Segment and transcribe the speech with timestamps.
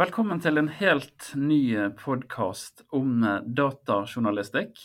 [0.00, 4.78] Velkommen til en helt ny podkast om datajournalistikk.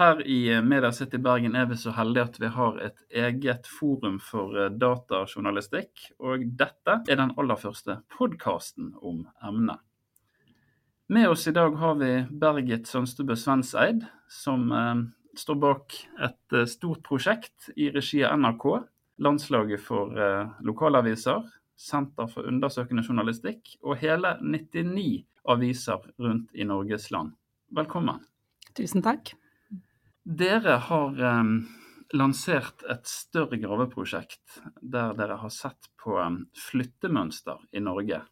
[0.00, 4.16] Her i Media City Bergen er vi så heldige at vi har et eget forum
[4.24, 6.06] for datajournalistikk.
[6.24, 9.84] Og dette er den aller første podkasten om emnet.
[11.12, 15.04] Med oss i dag har vi Bergit Sønstebø Svenseid, som eh,
[15.36, 16.00] står bak
[16.30, 18.70] et eh, stort prosjekt i regi av NRK.
[19.20, 21.44] Landslaget for eh, lokalaviser,
[21.78, 27.36] Senter for undersøkende journalistikk og hele 99 aviser rundt i Norges land.
[27.70, 28.24] Velkommen.
[28.74, 29.30] Tusen takk.
[30.28, 31.52] Dere har eh,
[32.18, 38.24] lansert et større graveprosjekt der dere har sett på eh, flyttemønster i Norge.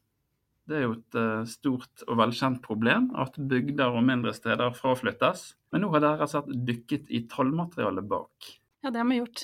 [0.66, 5.52] Det er jo et uh, stort og velkjent problem at bygder og mindre steder fraflyttes.
[5.70, 8.48] Men nå har dere sett dykket i tallmaterialet bak.
[8.86, 9.40] Ja, det har vi gjort.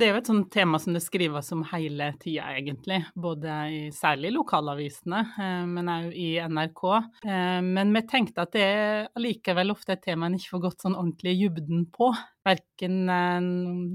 [0.00, 3.02] Det er jo et sånt tema som det skrives om hele tida, egentlig.
[3.12, 6.80] Både i særlig lokalavisene, eh, men òg i NRK.
[7.66, 10.96] Men vi tenkte at det er allikevel ofte et tema en ikke får gått sånn
[10.96, 12.08] ordentlig i dybden på.
[12.46, 13.38] Verken eh,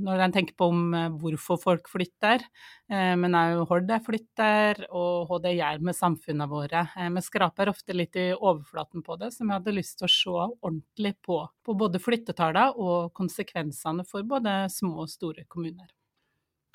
[0.05, 2.43] når en tenker på om eh, hvorfor folk flytter,
[2.91, 6.85] eh, men òg hvor de flytter, og hva det gjør med samfunnene våre.
[7.17, 10.37] Vi skraper ofte litt i overflaten på det, så vi hadde lyst til å se
[10.61, 11.41] ordentlig på.
[11.65, 15.89] På både flyttetallene og konsekvensene for både små og store kommuner.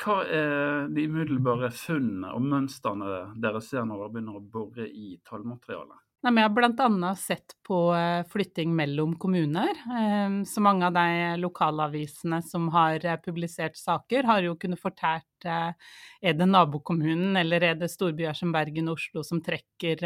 [0.01, 5.19] Hva er de umiddelbare funnene og mønstrene dere ser når dere begynner å bore i
[5.29, 6.01] tallmaterialet?
[6.21, 7.11] Nei, men jeg har bl.a.
[7.17, 9.71] sett på eh, flytting mellom kommuner.
[9.97, 15.49] Ehm, så mange av de lokalavisene som har eh, publisert saker, har jo kunnet fortalt
[15.49, 15.71] eh,
[16.21, 20.05] er det nabokommunen eller er det storbyer som Bergen og Oslo som trekker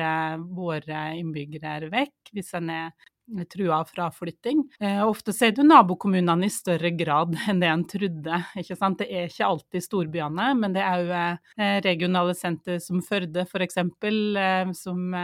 [0.55, 3.11] våre innbyggere vekk, hvis en er
[3.51, 4.65] trua av fraflytting.
[4.81, 8.41] Eh, ofte ser du nabokommunene i større grad enn det en trodde.
[8.55, 13.79] Det er ikke alltid storbyene, men det er jo eh, regionale senter som Førde f.eks.,
[13.81, 15.17] eh, som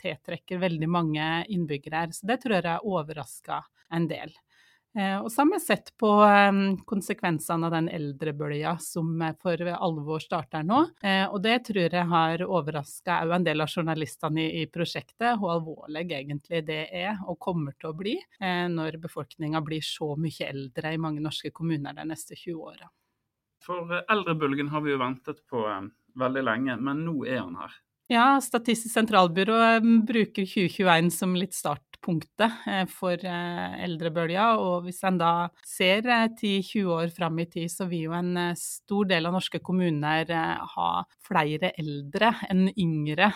[0.00, 2.06] tiltrekker veldig mange innbyggere.
[2.14, 3.62] Så det tror jeg overraska
[3.94, 4.32] en del.
[4.98, 9.10] Eh, og så har vi sett på ehm, konsekvensene av den eldrebølga som
[9.42, 10.84] for alvor starter nå.
[11.02, 15.56] Eh, og det tror jeg har overraska òg en del av journalistene i, prosjektet, hvor
[15.56, 20.46] alvorlig egentlig det er og kommer til å bli eh, når befolkninga blir så mye
[20.46, 22.90] eldre i mange norske kommuner de neste 20 åra.
[23.64, 25.64] For eldrebølgen har vi jo ventet på
[26.20, 27.80] veldig lenge, men nå er han her.
[28.12, 29.56] Ja, Statistisk sentralbyrå
[30.04, 34.58] bruker 2021 som litt start startpunktet eh, for eh, eldrebølga.
[34.60, 38.54] Og hvis en da ser 10-20 eh, år fram i tid, så vil jo en
[38.56, 40.26] stor del av norske kommuner
[40.74, 43.30] ha flere eldre enn yngre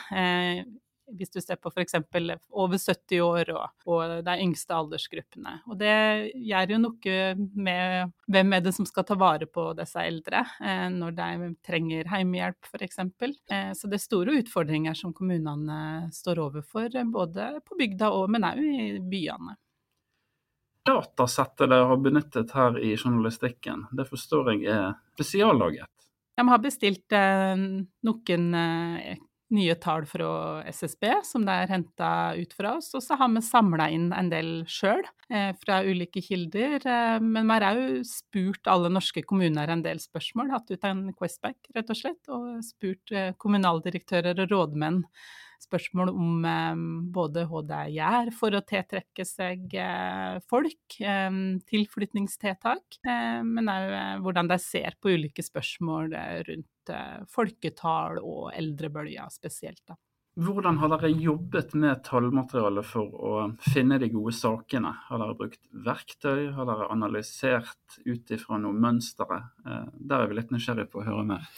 [1.16, 1.94] hvis du ser på f.eks.
[2.50, 5.58] over 70 år og, og, de yngste aldersgruppene.
[5.69, 5.94] Og det
[6.34, 7.19] gjør jo noe
[7.58, 12.08] med hvem er det som skal ta vare på disse eldre eh, når de trenger
[12.08, 13.00] hjemmehjelp f.eks.
[13.04, 18.47] Eh, så det er store utfordringer som kommunene står overfor, både på bygda og men
[18.48, 19.56] òg i byene.
[20.88, 25.88] Datasettet dere har benyttet her i journalistikken, det forstår jeg er spesiallaget?
[26.38, 27.58] De har bestilt eh,
[28.06, 29.18] noen eh,
[29.54, 30.28] nye tall fra
[30.69, 32.91] SSB som det er henta ut fra oss.
[32.97, 36.78] Og så har vi samla inn en del sjøl eh, fra ulike kilder.
[36.84, 40.53] Eh, men vi har òg spurt alle norske kommuner en del spørsmål.
[40.54, 42.22] Hatt ut en Questback, rett og slett.
[42.32, 45.04] Og spurt eh, kommunaldirektører og rådmenn
[45.62, 46.80] spørsmål om eh,
[47.15, 51.38] både hva de gjør for å tiltrekke seg eh, folk, eh,
[51.70, 56.12] tilflytningstiltak, men òg hvordan de ser på ulike spørsmål
[56.48, 56.69] rundt
[57.32, 59.82] folketall og eldrebølger spesielt.
[59.88, 59.97] Da.
[60.38, 63.32] Hvordan har dere jobbet med tallmaterialet for å
[63.72, 64.93] finne de gode sakene?
[65.09, 69.41] Har dere brukt verktøy, har dere analysert ut ifra noen mønstre?
[69.65, 71.48] Der er vi litt nysgjerrig på å høre mer.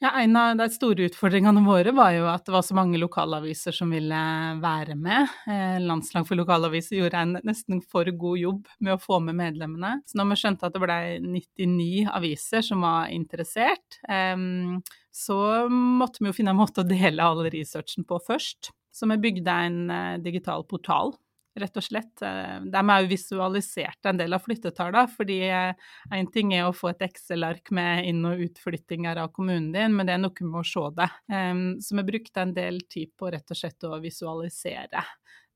[0.00, 3.74] Ja, En av de store utfordringene våre var jo at det var så mange lokalaviser
[3.74, 4.18] som ville
[4.62, 5.32] være med.
[5.50, 9.96] Eh, Landslag for lokalaviser gjorde en nesten for god jobb med å få med medlemmene.
[10.06, 14.38] Så når vi skjønte at det ble 99 aviser som var interessert, eh,
[15.10, 18.70] så måtte vi jo finne en måte å dele all researchen på først.
[18.94, 21.16] Så vi bygde en eh, digital portal
[21.62, 22.22] rett og slett.
[22.24, 25.74] Eh, de har jo visualisert en del av flyttetallene, fordi én
[26.14, 30.08] eh, ting er å få et Excel-ark med inn- og utflyttinger av kommunen din, men
[30.08, 31.08] det er noe med å se det.
[31.84, 35.04] Så vi brukte en del tid på rett og slett å visualisere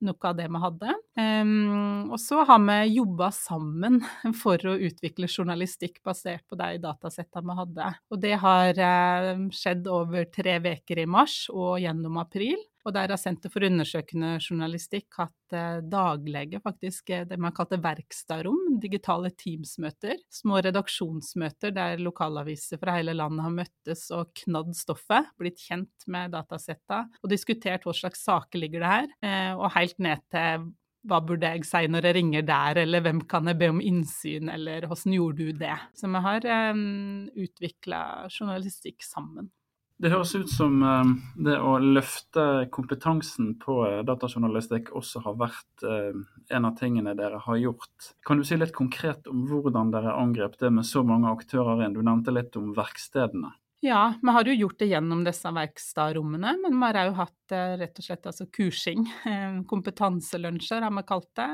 [0.02, 0.94] noe av det vi hadde.
[1.18, 4.00] Um, og så har vi jobba sammen
[4.42, 7.92] for å utvikle journalistikk basert på de datasettene vi hadde.
[8.12, 12.58] Og det har uh, skjedd over tre uker i mars og gjennom april.
[12.82, 17.78] Og der har Senter for undersøkende journalistikk hatt eh, daglege, faktisk, eh, det man kalte
[17.82, 20.18] verkstadrom, digitale Teams-møter.
[20.32, 26.34] Små redaksjonsmøter der lokalaviser fra hele landet har møttes og knadd stoffet, blitt kjent med
[26.34, 30.70] datasetta og diskutert hva slags saker ligger det her, eh, og helt ned til
[31.08, 34.50] hva burde jeg si når jeg ringer der, eller hvem kan jeg be om innsyn,
[34.52, 35.74] eller hvordan gjorde du det?
[35.98, 36.46] Så vi har
[36.76, 39.50] um, utvikla journalistikk sammen.
[40.00, 41.12] Det høres ut som um,
[41.46, 46.16] det å løfte kompetansen på uh, datajournalistikk også har vært uh,
[46.50, 48.12] en av tingene dere har gjort.
[48.26, 51.94] Kan du si litt konkret om hvordan dere angrep det med så mange aktører inn?
[51.94, 53.52] Du nevnte litt om verkstedene.
[53.84, 57.72] Ja, vi har jo gjort det gjennom disse verkstadrommene, men vi har òg hatt eh,
[57.80, 59.08] rett og slett altså kursing.
[59.32, 61.46] Eh, kompetanselunsjer har vi kalt det.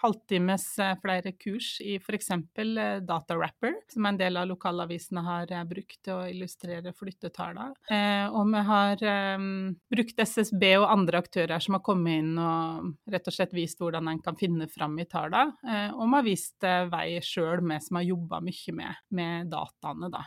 [0.00, 2.30] Halvtimes eh, flere kurs i f.eks.
[3.04, 7.74] datarapper, som en del av lokalavisene har brukt til å illustrere flyttetallene.
[8.32, 9.04] Og vi har
[9.90, 14.12] brukt SSB og andre aktører som har kommet inn og rett og slett vist hvordan
[14.12, 15.90] en kan finne fram i tallene.
[15.96, 20.22] Og vi har vist vei sjøl, vi som har jobba mye med, med dataene, da.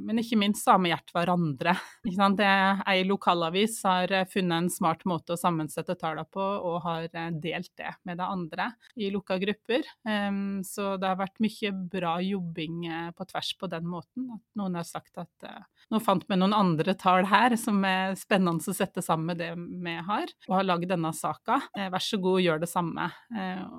[0.00, 1.74] Men ikke minst har vi hjulpet hverandre.
[2.90, 7.30] Ei lokalavis har eh, funnet en smart måte å sammensette tallene på, og har eh,
[7.40, 9.86] delt det med de andre i lukka grupper.
[10.66, 14.28] Så det har vært mye bra jobbing eh, på tvers på den måten.
[14.58, 15.48] Noen har sagt at
[15.90, 19.50] nå fant vi noen andre tall her som er spennende å sette sammen med det
[19.56, 21.58] vi har, og har lagd denne saka.
[21.74, 23.08] Vær så god, gjør det samme.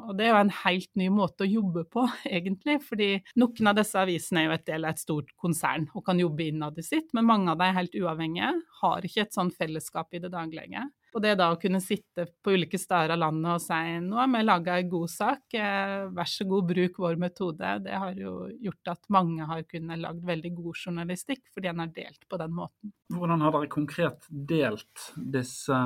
[0.07, 2.05] Og det er jo en helt ny måte å jobbe på,
[2.37, 2.79] egentlig.
[2.85, 6.19] fordi noen av disse avisene er jo et del av et stort konsern og kan
[6.19, 9.35] jobbe innad i sitt sitt, men mange av dem er helt uavhengige, har ikke et
[9.37, 10.87] sånn fellesskap i det daglige.
[11.11, 14.29] Og det da å kunne sitte på ulike steder av landet og si nå har
[14.31, 18.47] vi laga en god sak, eh, vær så god, bruk vår metode, det har jo
[18.63, 22.55] gjort at mange har kunnet lagd veldig god journalistikk fordi en har delt på den
[22.55, 22.93] måten.
[23.11, 25.81] Hvordan har dere konkret delt disse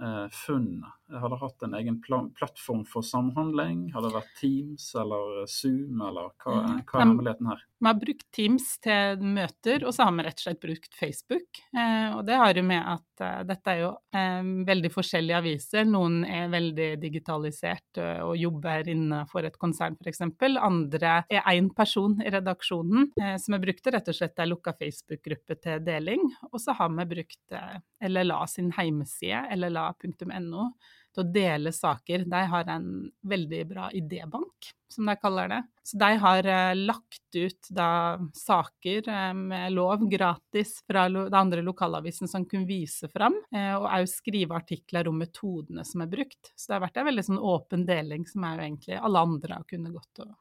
[0.00, 0.92] eh, funnene?
[1.08, 2.02] Har det hatt en egen
[2.36, 3.86] plattform for samhandling?
[3.94, 6.82] Har det vært Teams eller Zoom, eller hva, mm.
[6.84, 7.62] hva er hemmeligheten her?
[7.78, 11.60] Vi har brukt Teams til møter, og så har vi rett og slett brukt Facebook.
[11.72, 15.88] Eh, og det har jo med at eh, dette er jo eh, veldig forskjellige aviser.
[15.88, 20.26] Noen er veldig digitalisert eh, og jobber innenfor et konsern f.eks.
[20.58, 23.14] Andre er én person i redaksjonen.
[23.16, 26.28] Eh, så vi brukte rett og slett ei lukka Facebook-gruppe til deling.
[26.52, 27.80] Og så har vi brukt eh,
[28.10, 29.46] LLA sin hjemmeside,
[29.88, 30.70] lla.no
[31.18, 32.24] til å dele saker.
[32.28, 32.88] De har en
[33.26, 35.60] veldig bra idébank, som de kaller det.
[35.82, 37.90] Så de har eh, lagt ut da
[38.36, 43.88] saker eh, med lov gratis fra de andre lokalavisene som kunne vise fram, eh, og
[43.88, 46.52] òg skrive artikler om metodene som er brukt.
[46.54, 49.60] Så det har vært en veldig sånn åpen deling som er jo egentlig alle andre
[49.60, 50.34] har kunnet gått og,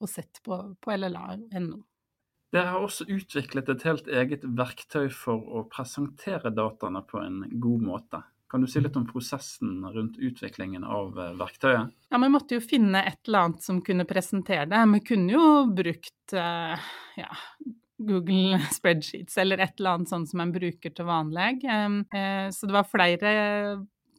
[0.00, 1.80] og sett på, på LLA.no.
[2.50, 7.84] Dere har også utviklet et helt eget verktøy for å presentere dataene på en god
[7.86, 8.22] måte.
[8.50, 11.92] Kan du si litt om prosessen rundt utviklingen av eh, verktøyet?
[12.10, 14.80] Ja, Vi måtte jo finne et eller annet som kunne presentere det.
[14.96, 17.30] Vi kunne jo brukt uh, ja,
[18.02, 21.62] Google spreadsheets eller et eller annet sånt som en bruker til vanlig.
[21.62, 23.34] Uh, så det var flere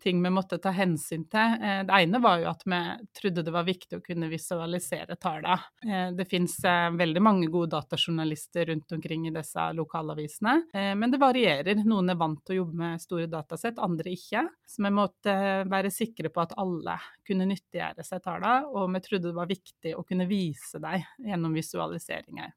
[0.01, 1.57] ting vi måtte ta hensyn til.
[1.61, 2.79] Eh, det ene var jo at vi
[3.17, 5.59] trodde det var viktig å kunne visualisere tallene.
[5.85, 11.19] Eh, det finnes eh, veldig mange gode datajournalister rundt omkring i disse lokalavisene, men det
[11.21, 11.83] varierer.
[11.85, 14.43] Noen er vant til å jobbe med store datasett, andre ikke.
[14.67, 15.35] Så vi måtte
[15.69, 19.93] være sikre på at alle kunne nyttiggjøre seg tallene, og vi trodde det var viktig
[19.97, 22.53] å kunne vise dem gjennom visualiseringer.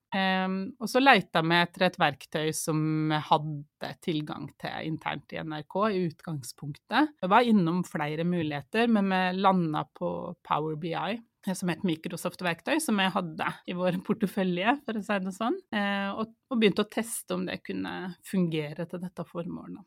[0.79, 5.79] Og så leita vi etter et verktøy som vi hadde tilgang til internt i NRK
[5.91, 7.15] i utgangspunktet.
[7.20, 10.08] Det var innom flere muligheter, men vi landa på
[10.46, 11.19] Power BI
[11.53, 16.08] som et Microsoft-verktøy som jeg hadde i vår portefølje, for å si det sånn, eh,
[16.14, 19.82] og, begynte å teste om det kunne fungere til dette formålet.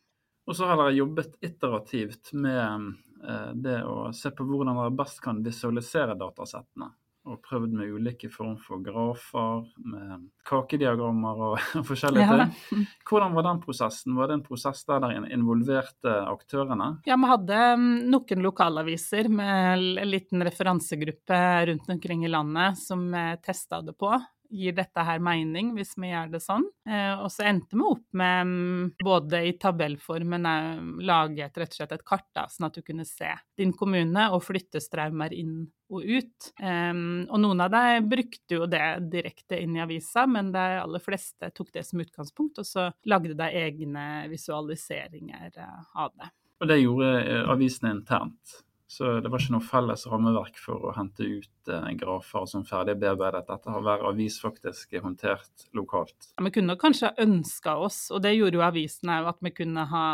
[0.48, 2.92] Og så har dere jobbet iterativt med
[3.24, 6.92] eh, det å se på hvordan dere best kan visualisere datasettene
[7.28, 12.48] og prøvd med ulike former for grafer, med kakediagrammer og forskjellige ja.
[12.48, 12.86] ting.
[13.08, 14.16] Hvordan var den prosessen?
[14.18, 16.94] Var det en prosess der dere involverte aktørene?
[17.08, 23.10] Ja, vi hadde mm, noen lokalaviser med en liten referansegruppe rundt omkring i landet som
[23.44, 24.16] testa det på
[24.50, 26.66] gir dette her mening hvis vi gjør det sånn?
[26.88, 31.60] Eh, og så endte vi opp med, mm, både i tabellform, men òg lage et,
[31.62, 35.36] rett og slett et kart, da, sånn at du kunne se din kommune og flyttestraumer
[35.36, 36.50] inn og ut.
[36.60, 41.48] Og noen av dem brukte jo det direkte inn i avisa, men de aller fleste
[41.56, 46.28] tok det som utgangspunkt, og så lagde de egne visualiseringer uh, av det.
[46.60, 47.12] Og det gjorde
[47.54, 48.58] avisene internt?
[48.88, 52.96] Så det var ikke noe felles rammeverk for å hente ut eh, grafer som ferdig
[53.02, 53.44] bearbeidet.
[53.50, 56.30] Dette har hver avis faktisk håndtert lokalt.
[56.38, 60.06] Ja, vi kunne kanskje ønska oss, og det gjorde jo avisene, at vi kunne ha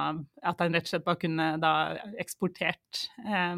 [0.44, 1.74] At en rett og slett bare kunne da
[2.20, 3.54] eksportert eh,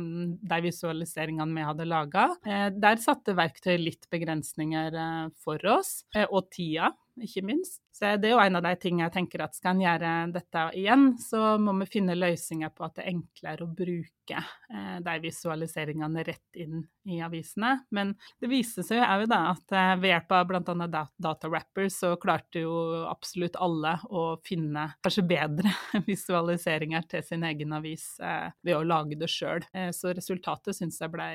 [0.51, 2.27] de visualiseringene vi hadde laga.
[2.45, 6.91] Eh, der satte verktøy litt begrensninger eh, for oss, eh, og tida
[7.23, 7.81] ikke minst.
[7.95, 10.63] Så det er jo en av de tingene jeg tenker at skal en gjøre dette
[10.75, 15.13] igjen, så må vi finne løsninger på at det er enklere å bruke eh, de
[15.23, 17.71] visualiseringene rett inn i avisene.
[17.95, 21.05] Men det viser seg jo da at eh, ved hjelp av bl.a.
[21.27, 22.75] datarappers så klarte jo
[23.07, 25.71] absolutt alle å finne kanskje bedre
[26.09, 29.63] visualiseringer til sin egen avis eh, ved å lage det sjøl.
[29.95, 31.29] Så resultatet syns jeg ble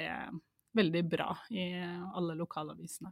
[0.76, 3.10] veldig bra i alle lokalavisene.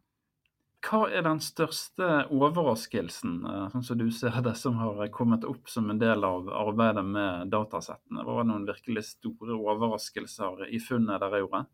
[0.87, 5.69] Hva er den største overraskelsen, eh, sånn som du ser det, som har kommet opp
[5.69, 8.23] som en del av arbeidet med datasettene?
[8.23, 11.65] Hva det noen virkelig store overraskelser i funnet dere gjorde?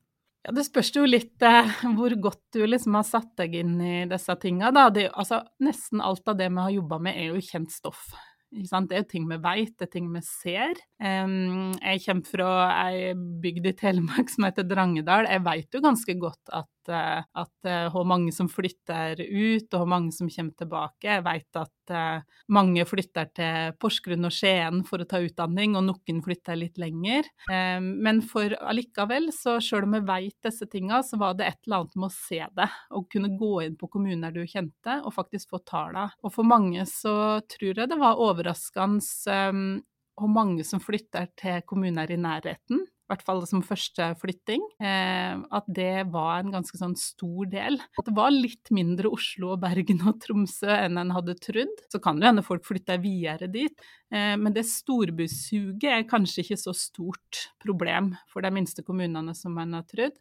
[0.45, 4.05] Ja, Det spørs jo litt eh, hvor godt du liksom har satt deg inn i
[4.09, 4.73] disse tinga.
[4.73, 8.09] Altså, nesten alt av det vi har jobba med, er jo kjent stoff.
[8.55, 10.79] Det er ting vi vet, det er ting vi ser.
[11.03, 12.51] jeg kommer fra
[12.87, 15.27] ei bygd i Telemark som heter Drangedal.
[15.27, 19.91] Jeg vet jo ganske godt at, uh, at hvor mange som flytter ut, og hvor
[19.91, 21.09] mange som kommer tilbake.
[21.09, 25.89] Jeg vet at uh, mange flytter til Porsgrunn og Skien for å ta utdanning, og
[25.89, 27.27] noen flytter litt lenger.
[27.51, 31.83] men for allikevel, så selv om vi vet disse tinga, så var det et eller
[31.83, 35.55] annet med å se det, og kunne gå inn på kommuner du kjente, og faktisk
[35.55, 36.07] få tala.
[36.23, 39.83] Og for mange så tror jeg det var over overraskende um,
[40.15, 42.85] hvor mange som flytter til kommuner i nærheten.
[43.05, 44.63] I hvert fall som første flytting.
[44.81, 47.77] Eh, at det var en ganske sånn stor del.
[47.99, 51.83] At det var litt mindre Oslo og Bergen og Tromsø enn en hadde trodd.
[51.93, 53.75] Så kan det hende folk flytter videre dit.
[54.15, 59.59] Eh, men det storbysuget er kanskje ikke så stort problem for de minste kommunene som
[59.61, 60.17] en har trodd.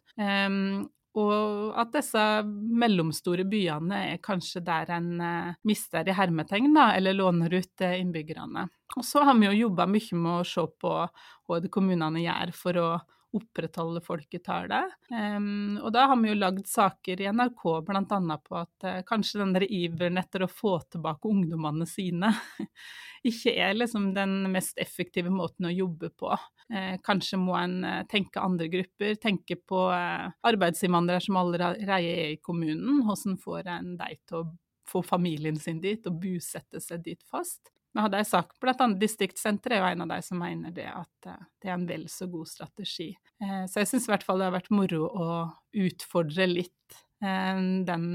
[1.14, 7.14] Og at disse mellomstore byene er kanskje der en eh, mister i hermetegn, da, eller
[7.14, 8.66] låner ut eh, innbyggerne.
[8.98, 12.54] Og så har vi jo jobba mye med å se på hva det kommunene gjør
[12.58, 12.88] for å
[13.34, 14.92] opprettholde folketallet.
[15.10, 18.36] Um, og da har vi jo lagd saker i NRK bl.a.
[18.38, 22.30] på at uh, kanskje den iveren etter å få tilbake ungdommene sine
[23.24, 26.30] ikke er liksom den mest effektive måten å jobbe på.
[26.72, 32.42] Eh, kanskje må en uh, tenke andre grupper, tenke på arbeidsinnvandrere som allerede er i
[32.42, 33.02] kommunen.
[33.06, 34.48] Hvordan får en de til å
[34.88, 37.74] få familien sin dit og bosette seg dit fast?
[37.94, 41.28] Vi hadde en sak, annet Distriktssenteret er jo en av de som mener det at
[41.30, 43.12] eh, det er en vel så god strategi.
[43.38, 45.28] Eh, så jeg syns i hvert fall det har vært moro å
[45.84, 47.13] utfordre litt eh,
[47.88, 48.08] den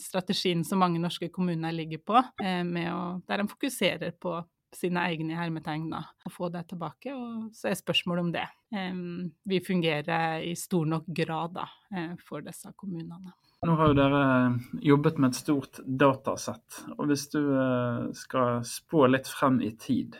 [0.00, 4.36] strategien som mange norske kommuner ligger på, å, der de fokuserer på
[4.76, 7.14] sine egne hermetegn da, og få det tilbake.
[7.16, 8.46] Og så er spørsmålet om det.
[9.48, 11.68] Vi fungerer i stor nok grad da,
[12.24, 13.36] for disse kommunene.
[13.66, 14.22] Nå har jo dere
[14.86, 16.82] jobbet med et stort datasett.
[16.94, 20.14] og Hvis du eh, skal spå litt frem i tid,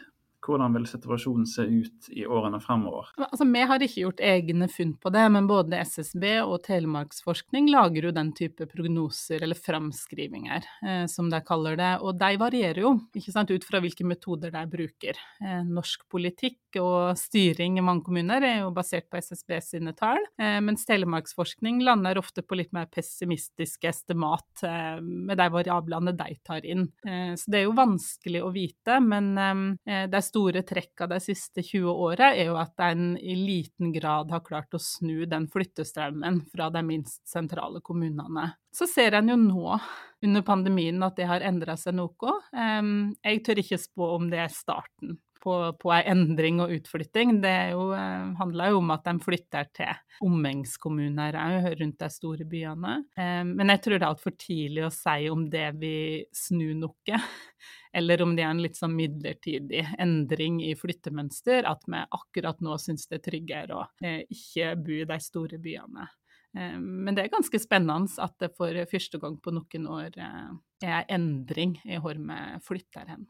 [0.48, 3.10] hvordan vil situasjonen se ut i årene fremover?
[3.28, 8.08] Altså, vi har ikke gjort egne funn på det, men både SSB og Telemarksforskning lager
[8.08, 11.92] jo den type prognoser, eller framskrivinger, eh, som de kaller det.
[12.02, 15.20] Og de varierer jo, ikke sant, ut fra hvilke metoder de bruker.
[15.42, 20.20] Eh, norsk politikk og styring i mange kommuner er jo basert på SSB sine tall,
[20.40, 26.36] eh, mens Telemarksforskning lander ofte på litt mer pessimistiske estimat eh, med de variablene de
[26.44, 26.88] tar inn.
[27.06, 31.18] Eh, så det er jo vanskelig å vite, men eh, det er store trekka de
[31.20, 35.48] siste 20 åra, er jo at en i liten grad har klart å snu den
[35.50, 38.52] flyttestrømmen fra de minst sentrale kommunene.
[38.70, 39.78] Så ser en jo nå,
[40.22, 42.36] under pandemien, at det har endra seg noe.
[42.54, 47.38] Jeg tør ikke spå om det er starten på, på ei endring og utflytting.
[47.42, 52.46] Det jo, handla handler jo om at de flytter til omegnskommuner òg, rundt de store
[52.48, 52.94] byene.
[53.16, 57.22] Men jeg tror det er altfor tidlig å si om det vil snu noe
[57.92, 62.76] eller om det er en litt sånn midlertidig endring i flyttemønster, at vi akkurat nå
[62.80, 66.08] syns det er tryggere å eh, ikke bo i de store byene.
[66.56, 70.52] Eh, men det er ganske spennende at det for første gang på noen år eh,
[70.88, 73.26] er endring i hvor vi flytter hen.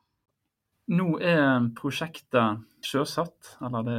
[0.88, 3.96] Nå er prosjektet sjøsatt, eller det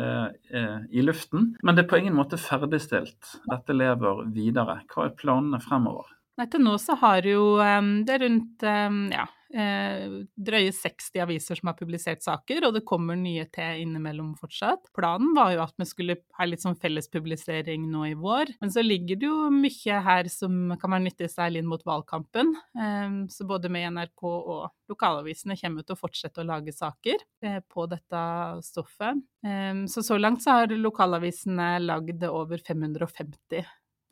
[0.57, 3.35] er i luften, men det er på ingen måte ferdigstilt.
[3.51, 4.79] Dette lever videre.
[4.89, 6.09] Hva er planene fremover?
[6.39, 10.03] Nei, til nå så har jo um, det rundt um, ja, Eh,
[10.37, 14.91] drøye 60 aviser som har publisert saker, og det kommer nye til innimellom fortsatt.
[14.93, 18.83] Planen var jo at vi skulle ha litt sånn fellespublisering nå i vår, men så
[18.85, 22.53] ligger det jo mye her som kan være nyttig særlig inn mot valgkampen.
[22.77, 27.59] Eh, så både med NRK og lokalavisene kommer til å fortsette å lage saker eh,
[27.65, 28.21] på dette
[28.69, 29.25] stoffet.
[29.45, 33.65] Eh, så så langt så har lokalavisene lagd over 550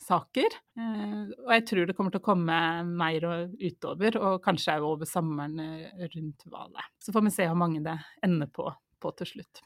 [0.08, 0.58] saker.
[0.80, 5.10] Eh, og jeg tror det kommer til å komme mer utover, og kanskje òg over
[5.10, 6.94] sommeren eh, rundt valget.
[7.02, 8.70] Så får vi se hvor mange det ender på,
[9.02, 9.64] på til slutt.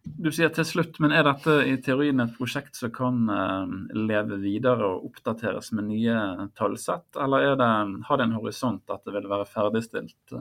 [0.00, 4.40] Du sier til slutt, men er dette i teorien et prosjekt som kan eh, leve
[4.40, 7.70] videre og oppdateres med nye tallsett, eller det,
[8.08, 10.36] har det en horisont at det vil være ferdigstilt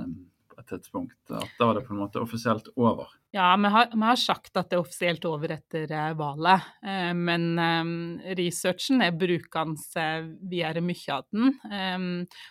[0.60, 1.18] et tidspunkt.
[1.32, 3.10] At da er det på en måte offisielt over.
[3.32, 6.66] Ja, vi har, vi har sagt at det er offisielt over etter eh, valget.
[6.82, 10.06] Eh, men eh, researchen er brukende
[10.50, 11.54] videre mye av den.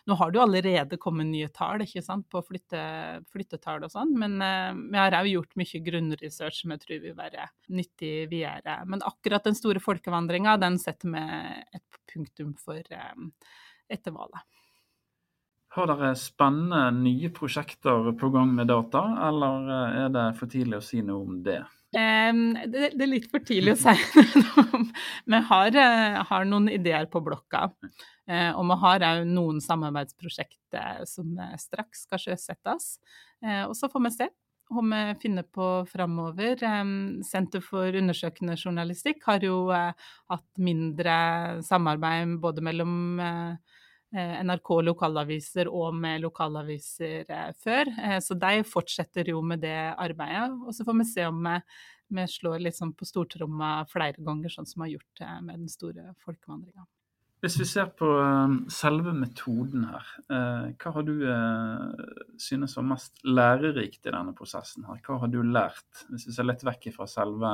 [0.07, 2.83] Nå har det jo allerede kommet nye tall ikke sant, på flytte,
[3.33, 7.49] flyttetall og sånn, men vi har òg gjort mye grunnresearch som jeg tror vil være
[7.75, 8.79] nyttig videre.
[8.88, 11.25] Men akkurat den store folkevandringa, den setter vi
[11.79, 14.47] et punktum for etter valget.
[15.79, 20.81] Har dere spennende nye prosjekter på gang med data, eller eh, er det for tidlig
[20.81, 21.61] å si noe om det?
[21.95, 23.95] Um, det, det, er litt for tidlig å si
[24.43, 24.89] noe om.
[25.31, 27.69] Vi har, uh, har, noen ideer på blokka.
[28.27, 32.91] Uh, og vi har òg noen samarbeidsprosjekter som straks skal sjøsettes.
[33.69, 34.27] Og så får vi se
[34.75, 36.59] hva vi finner på framover.
[37.25, 41.15] Senter for undersøkende journalistikk har jo hatt mindre
[41.65, 43.77] samarbeid både mellom Eh,
[44.15, 47.91] NRK lokalaviser og med lokalaviser eh, før.
[47.93, 50.55] Eh, så de fortsetter jo med det arbeidet.
[50.65, 54.81] Og så får vi se om vi, slår sånn på stortromma flere ganger, sånn som
[54.83, 56.87] vi har gjort med den store folkevandringa.
[57.45, 58.09] Hvis vi ser på
[58.73, 61.21] selve metoden her, hva har du
[62.43, 64.88] synes var mest lærerikt i denne prosessen?
[64.88, 64.99] her?
[65.05, 67.53] Hva har du lært, hvis vi ser litt vekk fra selve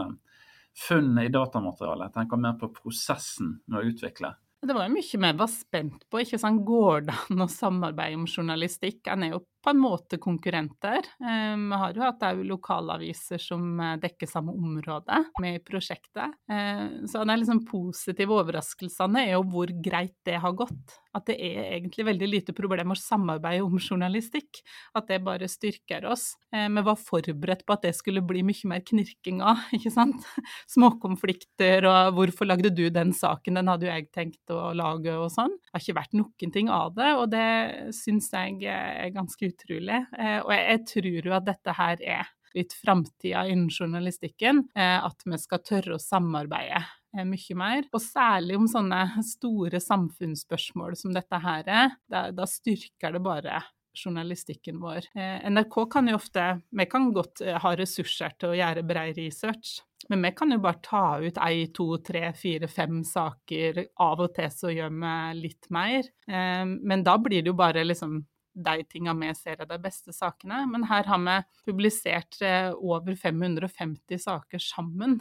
[0.87, 2.07] funnet i datamaterialet?
[2.07, 4.33] Jeg tenker mer på prosessen med å utvikle.
[4.65, 6.21] Det var jo mye vi var spent på.
[6.23, 6.63] ikke sant?
[6.65, 9.03] Går det an å samarbeide om journalistikk?
[9.13, 11.07] En er jo på en måte konkurrenter.
[11.21, 16.37] Eh, vi har jo hatt òg lokalaviser som eh, dekker samme område med i prosjektet.
[16.53, 21.01] Eh, så de liksom positive overraskelsene er jo hvor greit det har gått.
[21.15, 24.61] At det er egentlig veldig lite problem å samarbeide om journalistikk.
[24.99, 26.33] At det bare styrker oss.
[26.51, 30.27] Vi var forberedt på at det skulle bli mye mer knirking av, ikke sant.
[30.75, 35.31] Småkonflikter og 'hvorfor lagde du den saken', den hadde jo jeg tenkt å lage og
[35.31, 35.55] sånn.
[35.55, 40.01] Det har ikke vært noen ting av det, og det syns jeg er ganske utrolig.
[40.19, 44.65] Eh, og jeg, tror jo at dette her er litt framtida innen journalistikken.
[44.77, 47.89] Eh, at vi skal tørre å samarbeide eh, mye mer.
[47.93, 51.97] Og særlig om sånne store samfunnsspørsmål som dette her er.
[52.11, 53.63] Da, da styrker det bare
[53.95, 55.05] journalistikken vår.
[55.15, 56.43] NRK kan jo ofte
[56.75, 59.77] Vi kan godt ha ressurser til å gjøre bred research.
[60.11, 63.79] Men vi kan jo bare ta ut ei, to, tre, fire, fem saker.
[64.03, 66.11] Av og til så gjør vi litt mer.
[66.27, 68.19] Men da blir det jo bare liksom
[68.55, 70.63] de tinga vi ser er de beste sakene.
[70.71, 75.19] Men her har vi publisert eh, over 550 saker sammen.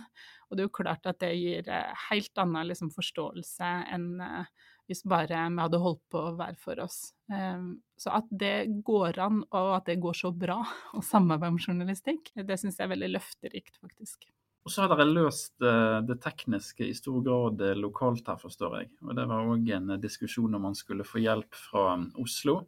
[0.49, 4.69] Og det er jo klart at det gir eh, helt annen liksom, forståelse enn eh,
[4.83, 7.13] hvis bare vi hadde holdt på hver for oss.
[7.31, 10.57] Ehm, så at det går an, og at det går så bra
[10.99, 14.27] å samarbeide om journalistikk, det syns jeg er veldig løfterikt, faktisk.
[14.67, 18.91] Og så har dere løst det tekniske i stor grad lokalt her, forstår jeg.
[19.07, 22.59] Og det var òg en diskusjon om man skulle få hjelp fra Oslo.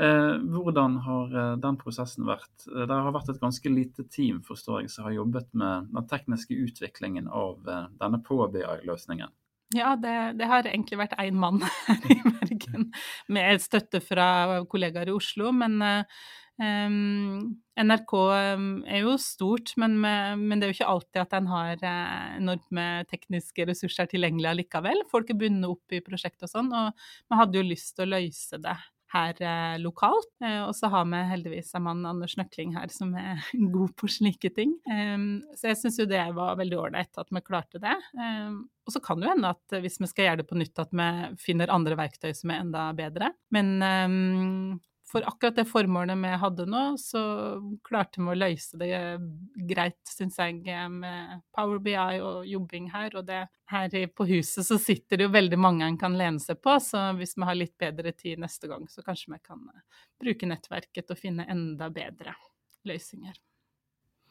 [0.00, 2.64] Eh, hvordan har eh, den prosessen vært?
[2.70, 6.06] Eh, det har vært et ganske lite team forstår jeg, som har jobbet med den
[6.08, 7.58] tekniske utviklingen av
[8.00, 9.34] denne PåBI-løsningen.
[9.76, 12.88] Ja, det, det, har egentlig vært én mann her i Bergen,
[13.28, 15.52] med støtte fra kollegaer i Oslo.
[15.54, 15.76] Men
[16.58, 21.84] um, NRK er jo stort, men, men, det er jo ikke alltid at en har
[22.40, 25.04] enorme tekniske ressurser tilgjengelig allikevel.
[25.12, 26.96] Folk er bundet opp i prosjekt og sånn, og
[27.28, 28.78] vi hadde jo lyst til å løse det
[29.12, 30.30] her eh, lokalt.
[30.44, 33.42] Eh, og så har vi heldigvis en mann, Anders Nøkling, her som er
[33.76, 34.76] god på slike ting.
[34.90, 35.16] Eh,
[35.58, 37.96] så jeg syns jo det var veldig ålreit at vi klarte det.
[38.18, 40.78] Ehm, og så kan det jo hende at hvis vi skal gjøre det på nytt,
[40.82, 41.08] at vi
[41.42, 43.32] finner andre verktøy som er enda bedre.
[43.54, 44.78] Men ehm,
[45.10, 47.20] for akkurat det formålet vi hadde nå, så
[47.86, 48.92] klarte vi å løse det
[49.68, 50.62] greit, syns jeg,
[50.94, 53.16] med Power BI og jobbing her.
[53.18, 56.60] Og det, her på huset så sitter det jo veldig mange en kan lene seg
[56.62, 59.84] på, så hvis vi har litt bedre tid neste gang, så kanskje vi kan eh,
[60.20, 62.34] bruke nettverket og finne enda bedre
[62.88, 63.38] løsninger.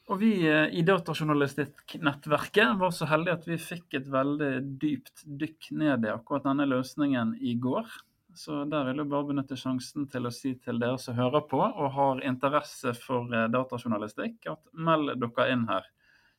[0.09, 5.71] Og vi eh, i Datajournalistikknettverket var så heldige at vi fikk et veldig dypt dykk
[5.77, 7.91] ned i akkurat denne løsningen i går.
[8.39, 11.59] Så der vil jeg bare benytte sjansen til å si til dere som hører på
[11.59, 15.89] og har interesse for datajournalistikk, at meld dere inn her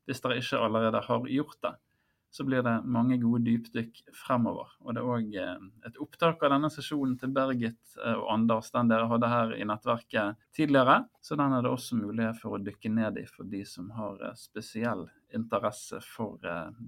[0.09, 1.75] hvis dere ikke allerede har gjort det
[2.31, 4.71] så blir det mange gode dypdykk fremover.
[4.87, 8.71] Og det er òg eh, et opptak av denne sesjonen til Bergit eh, og Anders,
[8.75, 11.01] den dere hadde her i nettverket tidligere.
[11.21, 14.23] Så den er det også mulighet for å dykke ned i for de som har
[14.29, 16.39] eh, spesiell interesse for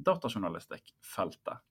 [0.06, 1.62] datajournalistikkfeltet.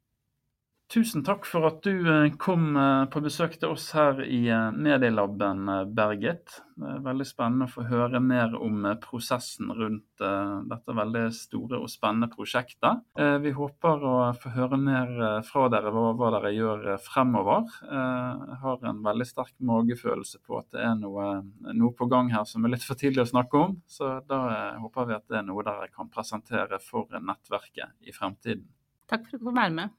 [0.92, 4.74] Tusen takk for at du eh, kom eh, på besøk til oss her i eh,
[4.76, 6.58] Medielaben, Bergit.
[6.76, 10.24] Det er veldig spennende å få høre mer om prosessen rundt
[10.68, 13.04] dette veldig store og spennende prosjektet.
[13.44, 15.12] Vi håper å få høre mer
[15.46, 17.68] fra dere hva, dere gjør fremover.
[17.86, 21.28] Jeg har en veldig sterk magefølelse på at det er noe,
[21.70, 23.76] noe på gang her som er litt for tidlig å snakke om.
[23.86, 24.42] Så da
[24.82, 28.66] håper vi at det er noe dere kan presentere for nettverket i fremtiden.
[29.12, 29.94] Takk for at du fikk være med.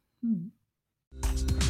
[1.20, 1.61] Thank you.